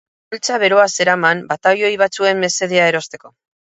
Poltsa 0.35 0.55
beroa 0.63 0.85
zeraman, 0.95 1.43
batailoi 1.53 1.91
batzuen 2.05 2.43
mesedea 2.47 2.89
erosteko. 2.93 3.33